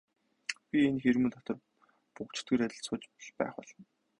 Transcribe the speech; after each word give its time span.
Би 0.69 0.77
энэ 0.87 1.01
хэрмэн 1.03 1.31
дотор 1.33 1.57
буг 2.15 2.29
чөтгөр 2.35 2.61
адил 2.65 2.81
сууж 2.85 3.03
л 3.27 3.31
байх 3.39 3.53
болно. 3.57 3.81